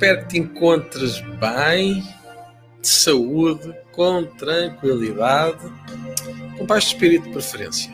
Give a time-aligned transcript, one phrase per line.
[0.00, 2.02] espero que te encontres bem,
[2.80, 5.58] de saúde, com tranquilidade,
[6.56, 7.92] com paz de espírito de preferência.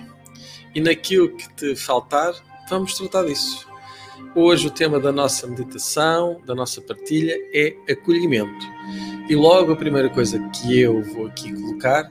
[0.72, 2.32] E naquilo que te faltar,
[2.70, 3.66] vamos tratar disso.
[4.36, 8.64] Hoje o tema da nossa meditação, da nossa partilha, é acolhimento.
[9.28, 12.08] E logo a primeira coisa que eu vou aqui colocar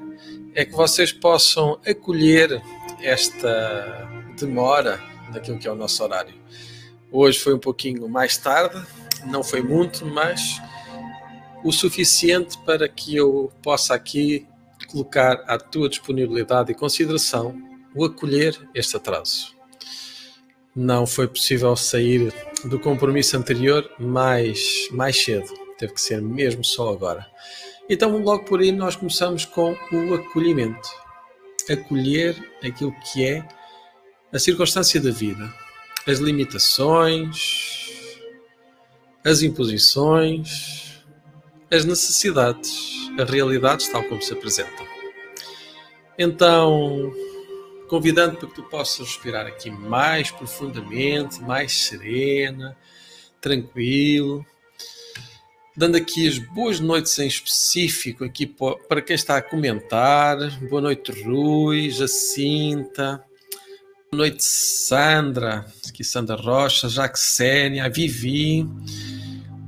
[0.54, 2.62] é que vocês possam acolher
[3.02, 5.02] esta demora
[5.32, 6.34] naquilo que é o nosso horário.
[7.10, 8.86] Hoje foi um pouquinho mais tarde,
[9.26, 10.62] não foi muito, mas
[11.64, 14.48] o suficiente para que eu possa aqui
[14.88, 17.56] colocar à tua disponibilidade e consideração
[17.96, 19.56] o acolher este atraso.
[20.76, 22.34] Não foi possível sair
[22.66, 27.26] do compromisso anterior mais, mais cedo, teve que ser mesmo só agora.
[27.90, 30.88] Então, logo por aí, nós começamos com o acolhimento.
[31.70, 33.48] Acolher aquilo que é
[34.34, 35.52] a circunstância da vida,
[36.06, 37.75] as limitações,
[39.26, 41.02] as imposições,
[41.72, 42.72] as necessidades,
[43.20, 44.86] as realidades tal como se apresentam.
[46.18, 47.12] Então,
[47.90, 52.78] convidando para que tu possas respirar aqui mais profundamente, mais serena,
[53.42, 54.46] tranquilo
[55.76, 60.38] dando aqui as boas noites em específico aqui para quem está a comentar.
[60.70, 63.24] Boa noite, Rui, Jacinta.
[64.12, 65.66] Boa noite, Sandra.
[65.88, 68.66] Aqui Sandra Rocha, Jaxénia, Vivi.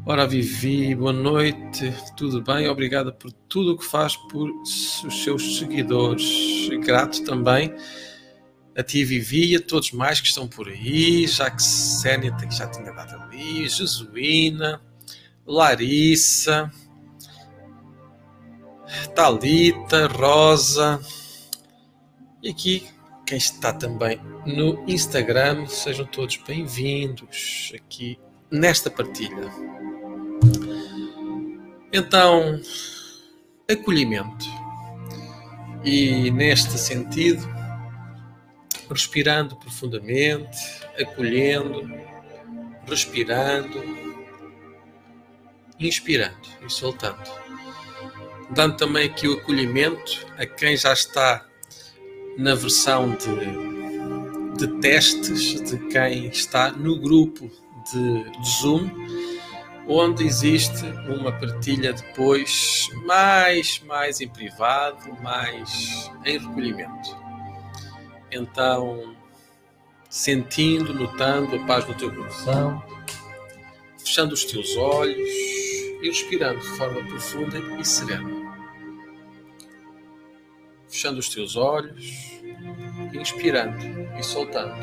[0.09, 2.69] Ora, Vivi, boa noite, tudo bem?
[2.69, 6.69] Obrigada por tudo o que faz por os seus seguidores.
[6.79, 7.75] Grato também
[8.73, 11.27] a ti, Vivi, e a todos mais que estão por aí.
[11.27, 13.67] Jaxénia, já tinha dado ali.
[13.67, 14.81] Jesuína.
[15.45, 16.71] Larissa,
[19.13, 21.01] Talita, Rosa.
[22.41, 22.87] E aqui
[23.25, 28.17] quem está também no Instagram, sejam todos bem-vindos aqui
[28.49, 29.51] nesta partilha.
[31.97, 32.61] Então,
[33.67, 34.45] acolhimento.
[35.83, 37.41] E neste sentido,
[38.87, 40.59] respirando profundamente,
[41.01, 41.91] acolhendo,
[42.85, 43.83] respirando,
[45.79, 47.17] inspirando e soltando.
[48.51, 51.47] Dando também aqui o acolhimento a quem já está
[52.37, 57.51] na versão de, de testes, de quem está no grupo
[57.91, 58.87] de, de Zoom,
[59.87, 67.15] onde existe uma partilha depois mais, mais em privado, mais em recolhimento.
[68.29, 69.15] Então,
[70.09, 72.83] sentindo, notando a paz no teu coração,
[73.97, 78.29] fechando os teus olhos e respirando de forma profunda e serena.
[80.89, 82.41] Fechando os teus olhos,
[83.13, 83.77] inspirando
[84.17, 84.75] e soltando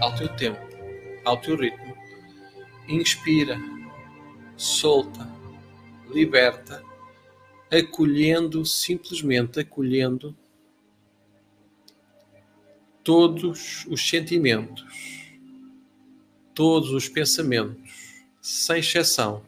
[0.00, 0.60] ao teu tempo,
[1.24, 1.94] ao teu ritmo.
[2.88, 3.58] Inspira,
[4.56, 5.28] solta,
[6.10, 6.82] liberta,
[7.70, 10.36] acolhendo, simplesmente acolhendo
[13.02, 14.84] todos os sentimentos,
[16.54, 17.82] todos os pensamentos,
[18.40, 19.42] sem exceção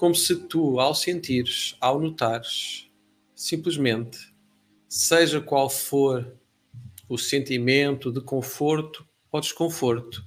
[0.00, 2.90] como se tu, ao sentires, ao notares,
[3.34, 4.32] simplesmente,
[4.88, 6.34] seja qual for
[7.06, 10.24] o sentimento de conforto ou desconforto,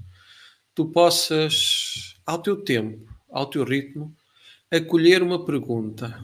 [0.75, 4.15] tu possas, ao teu tempo, ao teu ritmo,
[4.71, 6.19] acolher uma pergunta,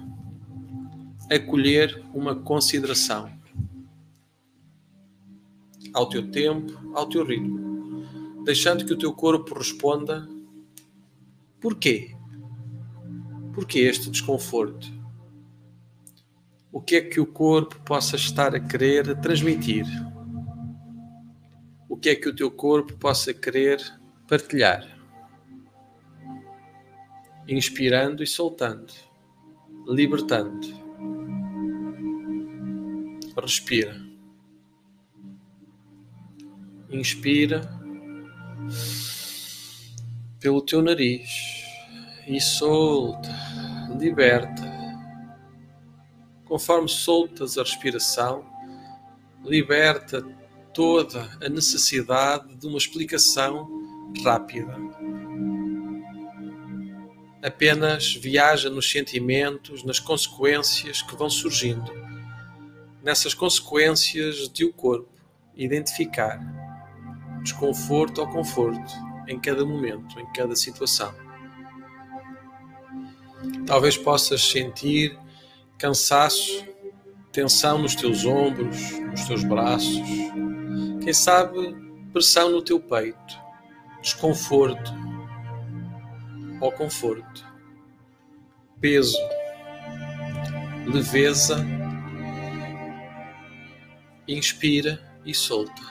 [1.30, 3.32] acolher uma consideração.
[5.94, 10.28] Ao teu tempo, ao teu ritmo, deixando que o teu corpo responda
[11.60, 12.16] porquê
[13.54, 14.88] por que este desconforto?
[16.72, 19.86] O que é que o corpo possa estar a querer transmitir?
[21.90, 23.82] O que é que o teu corpo possa querer
[24.28, 24.99] partilhar?
[27.52, 28.94] Inspirando e soltando,
[29.88, 30.68] libertando.
[33.36, 34.00] Respira.
[36.92, 37.62] Inspira
[40.40, 41.28] pelo teu nariz
[42.28, 43.36] e solta,
[44.00, 44.62] liberta.
[46.46, 48.46] Conforme soltas a respiração,
[49.44, 50.22] liberta
[50.72, 53.68] toda a necessidade de uma explicação
[54.24, 54.78] rápida.
[57.42, 61.92] Apenas viaja nos sentimentos, nas consequências que vão surgindo,
[63.02, 65.10] nessas consequências de o corpo
[65.56, 66.40] identificar
[67.42, 68.94] desconforto ou conforto
[69.28, 71.14] em cada momento, em cada situação.
[73.66, 75.18] Talvez possas sentir
[75.78, 76.66] cansaço,
[77.32, 78.78] tensão nos teus ombros,
[79.12, 80.02] nos teus braços.
[81.02, 81.76] Quem sabe
[82.12, 83.40] pressão no teu peito,
[84.02, 85.09] desconforto
[86.60, 87.46] ou conforto,
[88.80, 89.18] peso,
[90.86, 91.66] leveza,
[94.28, 95.82] inspira e solta.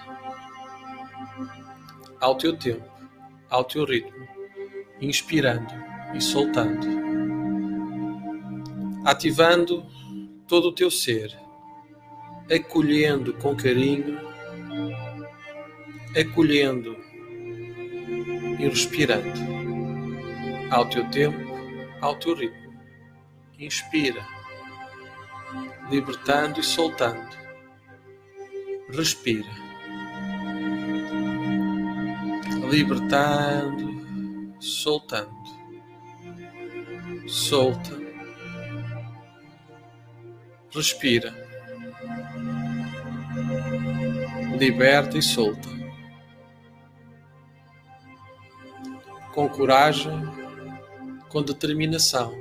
[2.21, 2.89] Ao teu tempo,
[3.49, 4.29] ao teu ritmo,
[5.01, 5.73] inspirando
[6.15, 6.87] e soltando,
[9.05, 9.87] ativando
[10.47, 11.39] todo o teu ser,
[12.51, 14.19] acolhendo com carinho,
[16.17, 16.97] acolhendo
[18.59, 19.58] e respirando
[20.71, 21.39] ao teu tempo,
[22.01, 22.69] ao teu ritmo.
[23.59, 24.25] Inspira,
[25.91, 27.37] libertando e soltando.
[28.91, 29.49] Respira,
[32.71, 35.59] libertando, soltando.
[37.27, 37.95] Solta,
[40.75, 41.35] respira,
[44.59, 45.69] liberta e solta.
[49.35, 50.11] Com coragem,
[51.29, 52.35] com determinação,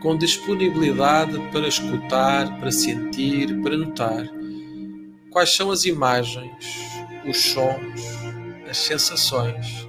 [0.00, 4.28] com disponibilidade para escutar, para sentir, para notar
[5.30, 6.80] quais são as imagens,
[7.24, 8.02] os sons,
[8.68, 9.86] as sensações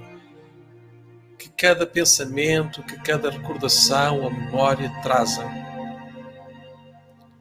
[1.38, 5.46] que cada pensamento, que cada recordação, a memória trazem.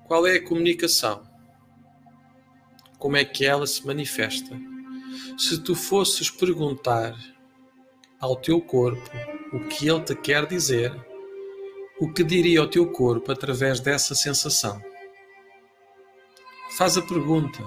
[0.08, 1.22] Qual é a comunicação?
[2.98, 4.58] Como é que ela se manifesta?
[5.38, 7.16] Se tu fosses perguntar
[8.20, 9.10] ao teu corpo
[9.52, 10.94] o que ele te quer dizer,
[12.00, 14.82] o que diria o teu corpo através dessa sensação?
[16.78, 17.64] Faz a pergunta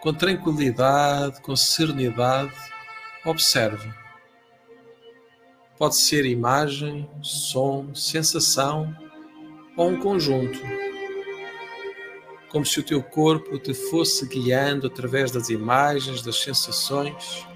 [0.00, 2.54] com tranquilidade, com serenidade,
[3.24, 3.92] observe.
[5.76, 8.94] Pode ser imagem, som, sensação
[9.76, 10.60] ou um conjunto.
[12.50, 17.46] Como se o teu corpo te fosse guiando através das imagens, das sensações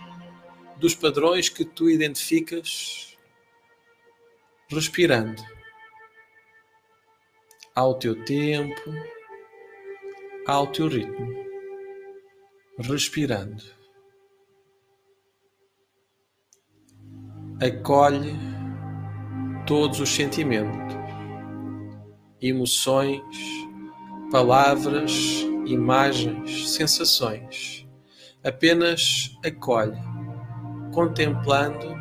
[0.82, 3.16] dos padrões que tu identificas
[4.68, 5.40] respirando
[7.72, 8.92] ao teu tempo,
[10.44, 11.32] ao teu ritmo,
[12.78, 13.62] respirando.
[17.60, 18.34] Acolhe
[19.64, 20.96] todos os sentimentos,
[22.40, 23.22] emoções,
[24.32, 25.12] palavras,
[25.64, 27.86] imagens, sensações.
[28.42, 30.12] Apenas acolhe
[30.92, 32.00] contemplando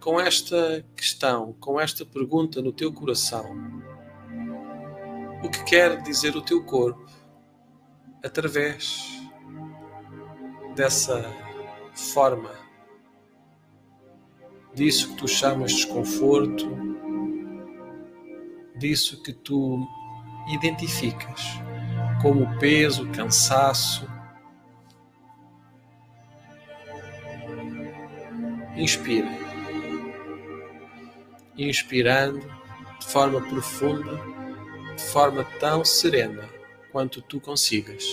[0.00, 3.44] com esta questão, com esta pergunta no teu coração,
[5.42, 7.06] o que quer dizer o teu corpo
[8.24, 9.20] através
[10.74, 11.24] dessa
[11.94, 12.50] forma,
[14.74, 16.68] disso que tu chamas desconforto,
[18.76, 19.86] disso que tu
[20.52, 21.42] identificas
[22.22, 24.06] como peso, cansaço,
[28.76, 29.28] Inspira.
[31.56, 32.40] Inspirando
[33.00, 34.20] de forma profunda,
[34.94, 36.44] de forma tão serena
[36.92, 38.04] quanto tu consigas.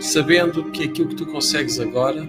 [0.00, 2.24] Sabendo que aquilo que tu consegues agora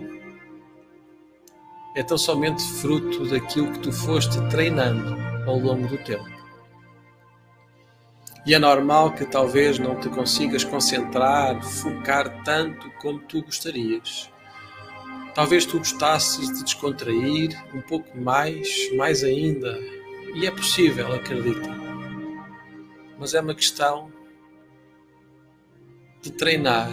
[1.95, 5.15] é tão somente fruto daquilo que tu foste treinando
[5.47, 6.29] ao longo do tempo.
[8.43, 14.31] E é normal que talvez não te consigas concentrar, focar tanto como tu gostarias.
[15.33, 19.79] Talvez tu gostasses de descontrair um pouco mais, mais ainda.
[20.35, 21.69] E é possível, acredita.
[23.17, 24.11] Mas é uma questão
[26.21, 26.89] de treinar,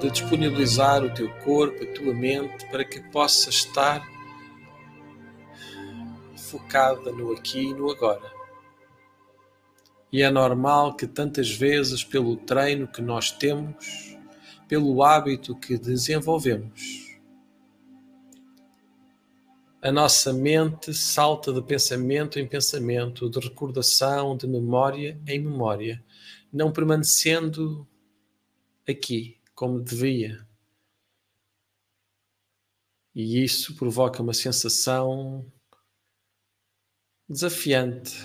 [0.00, 4.06] de disponibilizar o teu corpo, a tua mente, para que possas estar
[6.36, 8.32] focada no aqui e no agora.
[10.10, 14.16] E é normal que tantas vezes, pelo treino que nós temos,
[14.68, 17.08] pelo hábito que desenvolvemos.
[19.80, 26.04] A nossa mente salta de pensamento em pensamento, de recordação, de memória em memória,
[26.52, 27.88] não permanecendo
[28.86, 30.46] aqui como devia.
[33.14, 35.50] E isso provoca uma sensação
[37.28, 38.16] desafiante,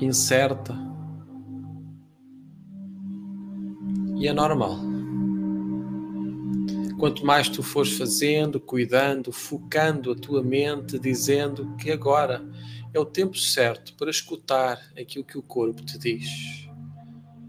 [0.00, 0.83] incerta
[4.24, 4.78] e é normal.
[6.98, 12.42] Quanto mais tu fores fazendo, cuidando, focando a tua mente, dizendo que agora
[12.94, 16.66] é o tempo certo para escutar aquilo que o corpo te diz.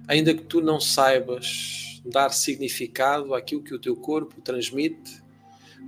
[0.06, 5.24] Ainda que tu não saibas dar significado àquilo que o teu corpo transmite,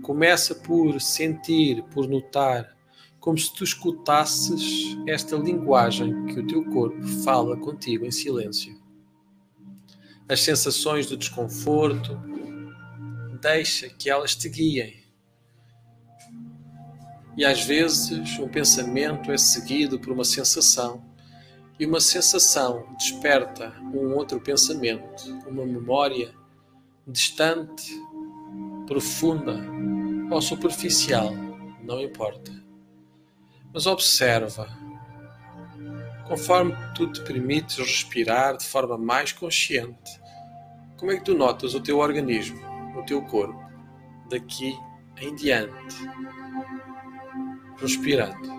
[0.02, 2.78] começa por sentir, por notar,
[3.20, 8.87] como se tu escutasses esta linguagem que o teu corpo fala contigo em silêncio
[10.30, 12.20] as sensações do desconforto,
[13.42, 15.04] deixa que elas te guiem.
[17.38, 21.06] E às vezes um pensamento é seguido por uma sensação,
[21.80, 26.34] e uma sensação desperta um outro pensamento, uma memória
[27.08, 27.94] distante,
[28.88, 29.56] profunda
[30.32, 31.32] ou superficial,
[31.84, 32.52] não importa.
[33.72, 34.68] Mas observa,
[36.28, 40.20] conforme tu te permites respirar de forma mais consciente,
[40.98, 42.60] como é que tu notas o teu organismo,
[42.98, 43.60] o teu corpo,
[44.30, 44.78] daqui
[45.22, 45.96] em diante,
[47.78, 48.58] respirando.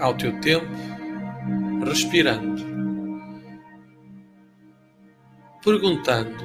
[0.00, 0.66] Ao teu tempo,
[1.84, 2.62] respirando,
[5.62, 6.44] perguntando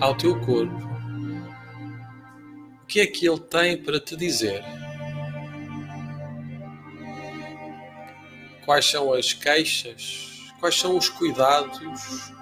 [0.00, 0.86] ao teu corpo
[2.82, 4.62] o que é que ele tem para te dizer.
[8.66, 10.52] Quais são as queixas?
[10.60, 12.32] Quais são os cuidados,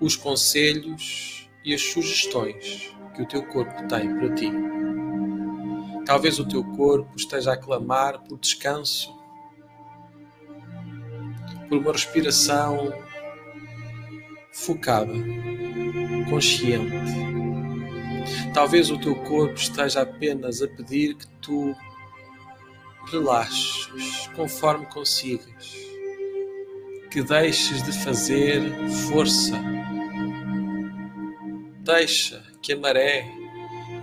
[0.00, 4.52] os conselhos e as sugestões que o teu corpo tem para ti?
[6.04, 9.16] Talvez o teu corpo esteja a clamar por descanso,
[11.68, 12.92] por uma respiração
[14.52, 15.14] focada,
[16.28, 17.32] consciente
[18.54, 21.74] Talvez o teu corpo esteja apenas a pedir que tu
[23.10, 25.76] relaxes conforme consigas,
[27.10, 28.62] que deixes de fazer
[29.10, 29.60] força.
[31.80, 33.24] Deixa que a maré,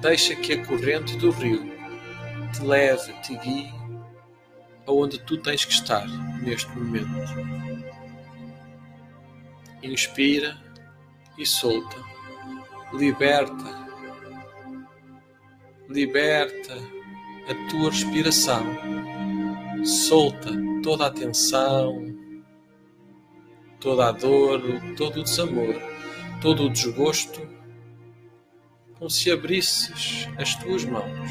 [0.02, 1.72] deixa que a corrente do rio
[2.54, 3.74] te leve, te guie
[4.86, 6.08] aonde tu tens que estar
[6.42, 7.10] neste momento.
[9.82, 10.58] Inspira
[11.38, 11.98] e solta,
[12.94, 13.90] liberta
[15.90, 16.78] liberta
[17.50, 18.64] a tua respiração,
[19.84, 20.52] solta
[20.84, 22.16] toda a tensão,
[23.80, 24.62] toda a dor,
[24.96, 25.76] todo o desamor,
[26.42, 27.42] todo o desgosto,
[28.98, 31.30] como se abrisses as tuas mãos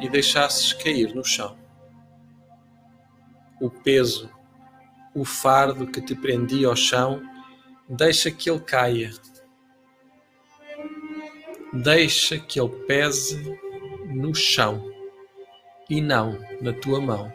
[0.00, 1.58] e deixasses cair no chão.
[3.60, 4.30] O peso,
[5.14, 7.22] o fardo que te prendia ao chão,
[7.88, 9.12] deixa que ele caia
[11.74, 13.58] Deixa que ele pese
[14.04, 14.90] no chão
[15.88, 17.32] e não na tua mão,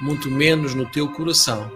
[0.00, 1.70] muito menos no teu coração.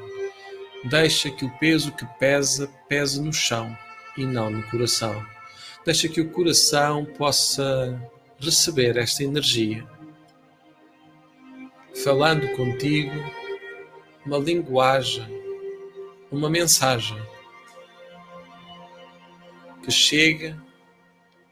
[0.85, 3.77] Deixa que o peso que pesa pese no chão
[4.17, 5.25] e não no coração.
[5.85, 8.01] Deixa que o coração possa
[8.39, 9.87] receber esta energia.
[12.03, 13.13] Falando contigo
[14.25, 15.27] uma linguagem,
[16.31, 17.21] uma mensagem
[19.83, 20.57] que chega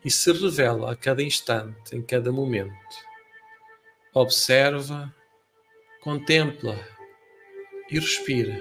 [0.04, 2.72] e se revela a cada instante, em cada momento.
[4.14, 5.14] Observa,
[6.02, 6.78] contempla
[7.90, 8.58] e respira,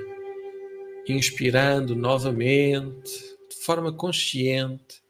[1.08, 5.02] inspirando novamente, de forma consciente,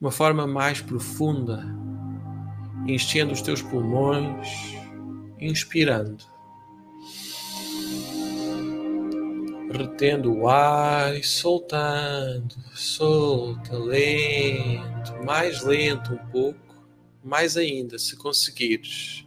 [0.00, 1.64] uma forma mais profunda,
[2.86, 4.48] enchendo os teus pulmões,
[5.38, 6.31] inspirando
[9.72, 16.58] retendo o ar e soltando, solta, lento, mais lento um pouco,
[17.24, 19.26] mais ainda, se conseguires.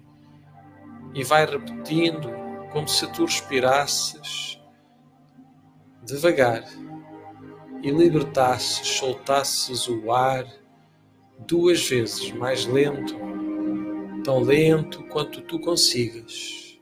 [1.13, 2.29] E vai repetindo
[2.71, 4.59] como se tu respirasses
[6.03, 6.63] devagar
[7.81, 10.45] e libertasses, soltasses o ar
[11.47, 13.15] duas vezes mais lento,
[14.23, 16.79] tão lento quanto tu consigas,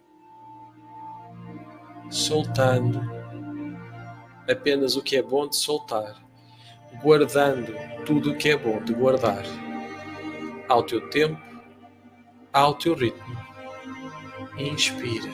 [2.10, 3.13] soltando
[4.50, 6.16] apenas o que é bom de soltar,
[7.02, 7.74] guardando
[8.06, 9.44] tudo o que é bom de guardar,
[10.68, 11.42] ao teu tempo,
[12.52, 13.38] ao teu ritmo.
[14.58, 15.30] Inspira.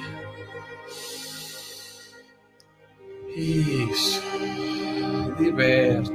[3.36, 4.22] Isso.
[5.38, 6.14] Liberta.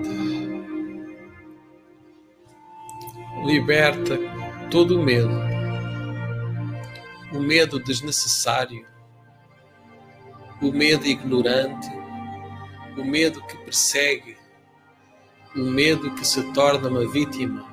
[3.44, 4.18] Liberta
[4.70, 5.34] todo o medo.
[7.32, 8.86] O medo desnecessário.
[10.62, 12.03] O medo ignorante
[12.96, 14.36] o medo que persegue,
[15.54, 17.64] o medo que se torna uma vítima.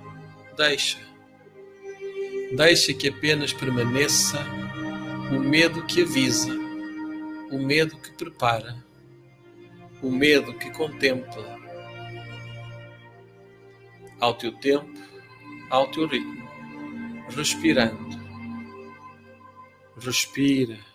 [0.58, 1.00] Deixa.
[2.56, 4.46] Deixa que apenas permaneça
[5.32, 6.54] o medo que avisa,
[7.52, 8.84] o medo que prepara,
[10.02, 11.60] o medo que contempla.
[14.20, 15.00] Ao teu tempo,
[15.70, 16.48] ao teu ritmo,
[17.30, 18.22] respirando.
[19.98, 20.91] Respira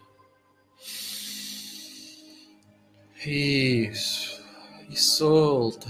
[3.27, 4.41] Isso.
[4.89, 5.89] E solta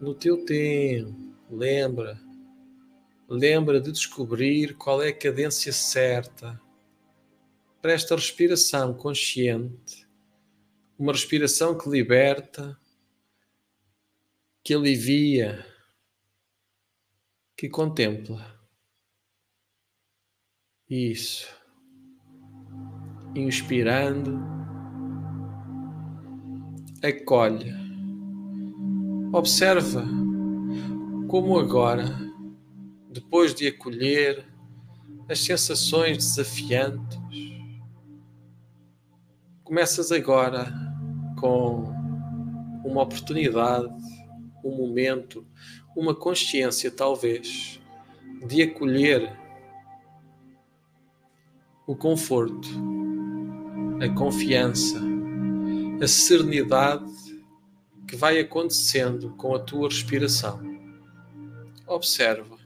[0.00, 1.34] no teu tempo.
[1.50, 2.20] Lembra.
[3.28, 6.60] Lembra de descobrir qual é a cadência certa
[7.80, 10.06] para esta respiração consciente,
[10.98, 12.78] Uma respiração que liberta,
[14.64, 15.64] que alivia,
[17.56, 18.58] que contempla.
[20.88, 21.46] Isso.
[23.34, 24.55] Inspirando,
[27.02, 27.74] acolhe.
[29.32, 30.04] Observa
[31.28, 32.04] como agora,
[33.10, 34.46] depois de acolher
[35.28, 37.18] as sensações desafiantes,
[39.64, 40.72] começas agora
[41.38, 41.92] com
[42.84, 43.92] uma oportunidade,
[44.64, 45.44] um momento,
[45.96, 47.80] uma consciência talvez
[48.46, 49.36] de acolher
[51.86, 52.68] o conforto,
[54.00, 55.00] a confiança,
[56.00, 57.04] a serenidade
[58.06, 60.60] que vai acontecendo com a tua respiração.
[61.86, 62.56] Observa.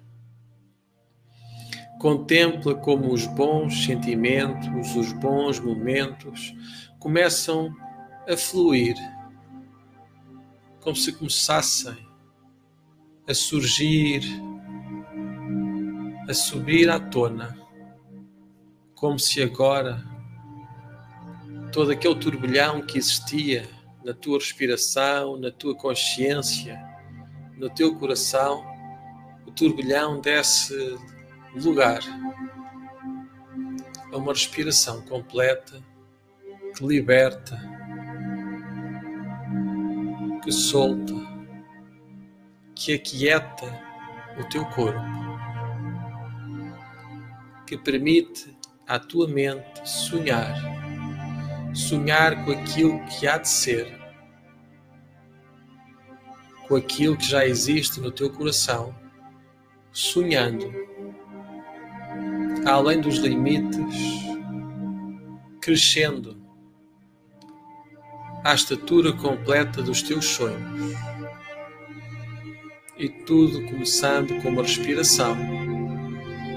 [2.00, 6.54] Contempla como os bons sentimentos, os bons momentos
[6.98, 7.74] começam
[8.28, 8.96] a fluir,
[10.80, 11.96] como se começassem
[13.28, 14.22] a surgir,
[16.28, 17.60] a subir à tona
[19.00, 20.04] como se agora
[21.72, 23.68] todo aquele turbilhão que existia
[24.04, 26.80] na tua respiração, na tua consciência,
[27.56, 28.64] no teu coração,
[29.46, 30.98] o turbilhão desse
[31.54, 32.00] lugar.
[34.12, 35.80] A uma respiração completa
[36.76, 37.60] que liberta,
[40.42, 41.14] que solta,
[42.74, 43.66] que aquieta
[44.38, 45.00] o teu corpo,
[47.66, 48.56] que permite
[48.86, 50.54] à tua mente sonhar,
[51.74, 53.98] sonhar com aquilo que há de ser,
[56.66, 58.94] com aquilo que já existe no teu coração,
[59.92, 60.72] sonhando,
[62.66, 63.96] além dos limites,
[65.60, 66.40] crescendo
[68.44, 70.94] à estatura completa dos teus sonhos.
[72.96, 75.36] E tudo começando com uma respiração,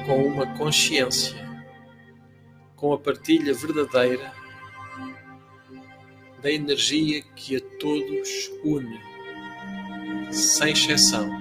[0.05, 1.43] com uma consciência
[2.83, 4.42] com a partilha verdadeira
[6.43, 8.99] da energia que a todos une,
[10.29, 11.31] sem exceção.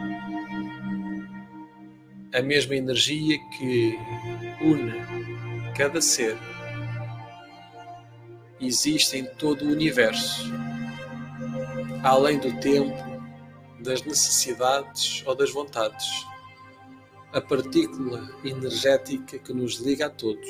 [2.33, 3.99] A mesma energia que
[4.61, 4.93] une
[5.77, 6.38] cada ser
[8.61, 10.53] existe em todo o universo,
[12.05, 12.97] além do tempo,
[13.81, 16.25] das necessidades ou das vontades.
[17.33, 20.49] A partícula energética que nos liga a todos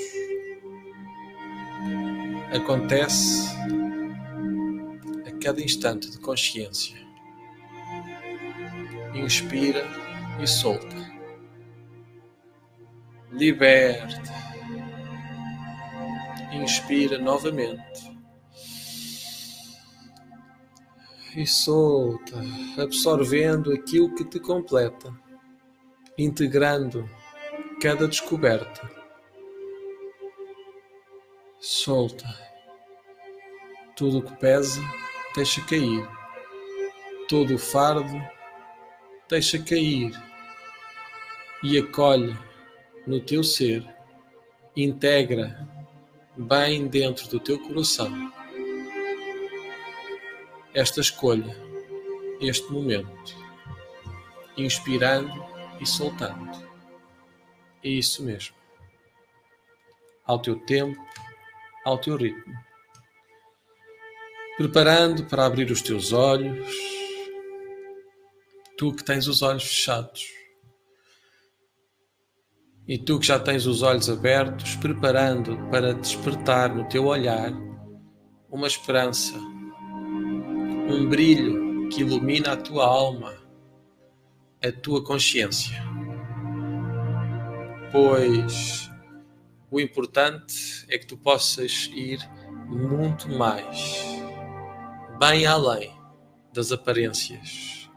[2.53, 3.47] acontece
[5.43, 6.97] cada instante de consciência.
[9.15, 9.85] Inspira
[10.41, 10.97] e solta.
[13.31, 14.33] Liberta.
[16.53, 18.13] Inspira novamente.
[21.35, 22.39] E solta,
[22.79, 25.13] absorvendo aquilo que te completa,
[26.19, 27.09] integrando
[27.81, 29.03] cada descoberta
[31.63, 32.27] solta.
[33.95, 34.81] Tudo o que pesa,
[35.35, 36.09] deixa cair.
[37.29, 38.21] Todo o fardo,
[39.29, 40.13] deixa cair.
[41.63, 42.37] E acolhe
[43.07, 43.87] no teu ser,
[44.77, 45.69] integra
[46.37, 48.33] bem dentro do teu coração
[50.75, 51.55] esta escolha,
[52.41, 53.37] este momento,
[54.57, 55.45] inspirando
[55.81, 56.67] e soltando.
[57.85, 58.57] É isso mesmo.
[60.25, 60.99] Ao teu tempo,
[61.85, 62.55] ao teu ritmo.
[64.57, 66.69] Preparando para abrir os teus olhos,
[68.77, 70.27] tu que tens os olhos fechados.
[72.87, 77.51] E tu que já tens os olhos abertos, preparando para despertar no teu olhar
[78.51, 83.35] uma esperança, um brilho que ilumina a tua alma,
[84.63, 85.83] a tua consciência.
[87.91, 88.91] Pois
[89.71, 92.19] o importante é que tu possas ir
[92.67, 94.22] muito mais,
[95.23, 95.97] bem além
[96.53, 97.89] das aparências.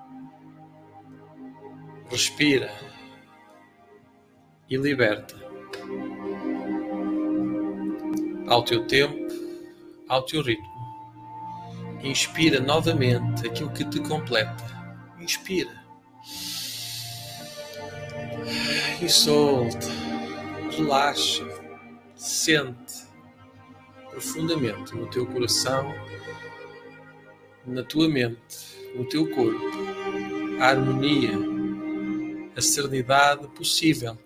[2.07, 2.71] Respira
[4.69, 5.35] e liberta.
[8.47, 9.25] Ao teu tempo,
[10.07, 10.69] ao teu ritmo.
[12.03, 14.63] Inspira novamente aquilo que te completa.
[15.19, 15.83] Inspira.
[19.01, 19.87] E solta.
[20.77, 21.43] Relaxa
[22.15, 23.03] sente
[24.11, 25.91] profundamente no teu coração,
[27.65, 28.37] na tua mente,
[28.95, 29.59] no teu corpo,
[30.59, 31.31] a harmonia,
[32.55, 34.17] a serenidade possível,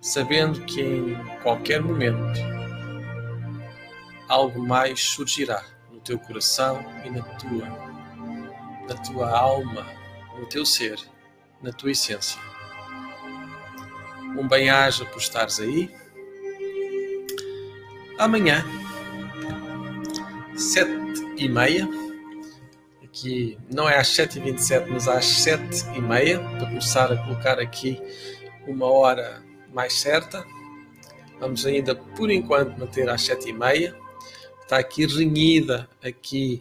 [0.00, 2.40] sabendo que em qualquer momento
[4.28, 7.66] algo mais surgirá no teu coração e na tua,
[8.88, 9.86] na tua alma,
[10.38, 10.98] no teu ser,
[11.62, 12.40] na tua essência.
[14.36, 15.94] Um bem-aja por estares aí.
[18.18, 18.64] Amanhã,
[20.56, 20.90] sete
[21.36, 21.88] e meia,
[23.14, 26.66] aqui não é às sete e vinte e sete, mas às sete e meia, para
[26.66, 28.02] começar a colocar aqui
[28.66, 29.40] uma hora
[29.72, 30.44] mais certa.
[31.38, 33.96] Vamos ainda, por enquanto, manter às sete e meia.
[34.62, 36.60] Está aqui renhida aqui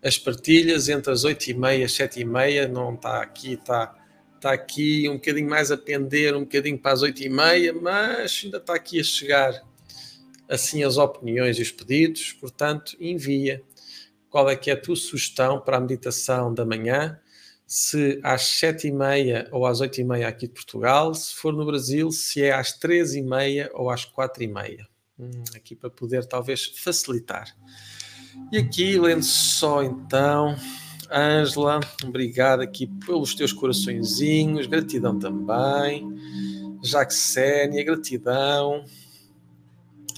[0.00, 2.68] as partilhas entre as oito e meia sete e meia.
[2.68, 3.96] Não está aqui, está,
[4.36, 8.42] está aqui um bocadinho mais a pender, um bocadinho para as oito e meia, mas
[8.44, 9.66] ainda está aqui a chegar
[10.48, 12.32] assim as opiniões e os pedidos.
[12.34, 13.64] Portanto, envia
[14.30, 17.18] qual é que é a tua sugestão para a meditação da manhã
[17.68, 21.52] se às sete e meia ou às oito e meia aqui de Portugal, se for
[21.52, 24.88] no Brasil, se é às três e meia ou às quatro e meia.
[25.18, 27.54] Hum, aqui para poder talvez facilitar.
[28.50, 30.56] E aqui, lendo só então,
[31.12, 36.08] Ângela, obrigado aqui pelos teus coraçõezinhos, gratidão também.
[36.82, 38.82] Jaxénia, gratidão.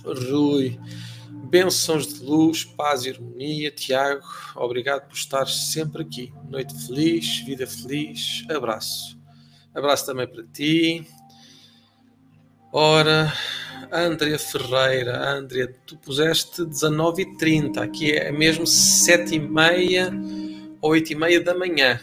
[0.04, 0.78] Rui,
[1.50, 3.72] Bênçãos de luz, paz e harmonia.
[3.72, 6.32] Tiago, obrigado por estar sempre aqui.
[6.48, 8.44] Noite feliz, vida feliz.
[8.48, 9.18] Abraço.
[9.74, 11.04] Abraço também para ti.
[12.72, 13.32] Ora,
[13.90, 15.28] Andrea Ferreira.
[15.28, 17.78] Andrea, tu puseste 19h30.
[17.78, 22.00] Aqui é mesmo 7h30 ou 8h30 da manhã.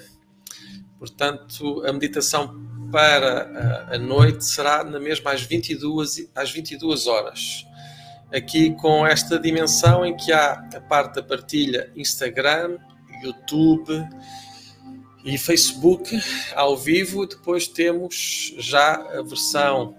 [1.00, 7.66] Portanto, a meditação para a noite será na mesma às 22, às 22 horas
[8.32, 12.78] aqui com esta dimensão em que há a parte da partilha Instagram,
[13.24, 14.08] YouTube
[15.24, 16.20] e Facebook
[16.56, 17.26] ao vivo.
[17.26, 19.96] Depois temos já a versão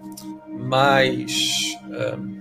[0.47, 1.77] mais
[2.17, 2.39] um,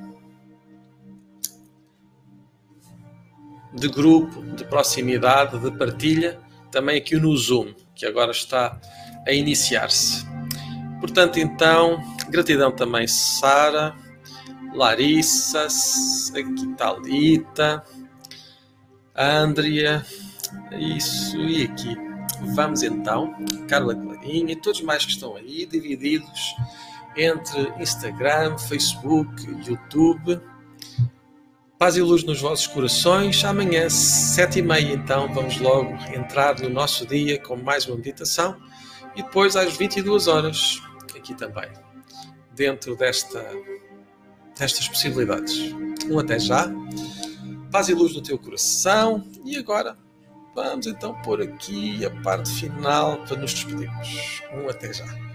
[3.75, 8.79] de grupo, de proximidade, de partilha, também aqui no Zoom, que agora está
[9.27, 10.27] a iniciar-se.
[11.01, 13.95] Portanto, então, gratidão também, Sara
[14.75, 15.67] Larissa,
[16.35, 17.85] aqui Thalita,
[19.17, 20.05] Andrea,
[20.73, 21.97] isso e aqui.
[22.55, 23.35] Vamos então,
[23.67, 26.55] Carla Clarinha e todos mais que estão aí, divididos
[27.17, 30.41] entre Instagram, Facebook, YouTube.
[31.79, 33.45] Paz e luz nos vossos corações.
[33.45, 38.57] Amanhã, sete e meia, então, vamos logo entrar no nosso dia com mais uma meditação.
[39.17, 40.81] E depois, às 22 horas,
[41.17, 41.69] aqui também,
[42.55, 43.45] dentro desta
[44.59, 45.73] destas possibilidades.
[46.11, 46.71] Um até já.
[47.71, 49.25] Paz e luz no teu coração.
[49.45, 49.97] E agora
[50.55, 54.43] vamos então pôr aqui a parte final para nos despedirmos.
[54.53, 55.28] Um até já.